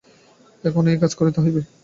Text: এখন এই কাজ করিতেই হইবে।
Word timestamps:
এখন 0.63 0.83
এই 0.91 0.97
কাজ 1.01 1.11
করিতেই 1.19 1.41
হইবে। 1.43 1.61